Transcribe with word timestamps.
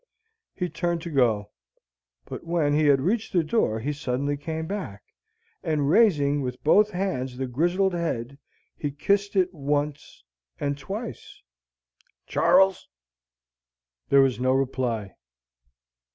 He 0.55 0.67
turned 0.67 1.03
to 1.03 1.11
go. 1.11 1.51
But 2.25 2.43
when 2.43 2.73
he 2.73 2.85
had 2.87 3.01
reached 3.01 3.33
the 3.33 3.43
door 3.43 3.79
he 3.79 3.93
suddenly 3.93 4.35
came 4.35 4.65
back, 4.65 5.03
and, 5.61 5.91
raising 5.91 6.41
with 6.41 6.63
both 6.63 6.89
hands 6.89 7.37
the 7.37 7.45
grizzled 7.45 7.93
head, 7.93 8.39
he 8.75 8.89
kissed 8.89 9.35
it 9.35 9.53
once 9.53 10.23
and 10.59 10.75
twice. 10.75 11.43
"Char 12.25 12.65
les." 12.65 12.87
There 14.09 14.21
was 14.21 14.39
no 14.39 14.53
reply. 14.53 15.13